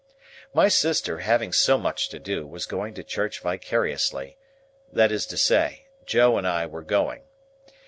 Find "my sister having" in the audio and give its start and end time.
0.51-1.53